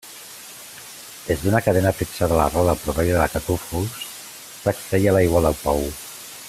[1.25, 4.01] Des d'una cadena fixada a la roda, proveïda de catúfols,
[4.63, 5.89] s'extreia l'aigua del pou.